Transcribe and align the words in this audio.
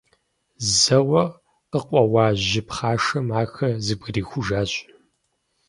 Зэуэ 0.79 1.23
къыкъуэуа 1.71 2.25
жьы 2.47 2.61
пхъашэм 2.67 3.27
ахэр 3.41 3.73
зэбгрихужащ. 3.85 4.71